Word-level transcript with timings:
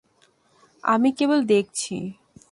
আমি 0.83 1.09
কেবল 1.11 1.39
দেখছি। 1.45 1.95